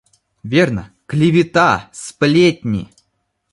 [0.43, 2.89] Верно, клевета, сплетни.